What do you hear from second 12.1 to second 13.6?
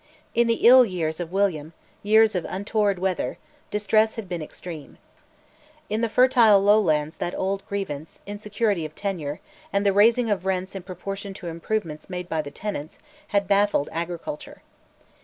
by the tenants, had